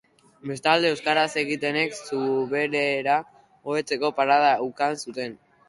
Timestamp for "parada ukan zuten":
4.23-5.41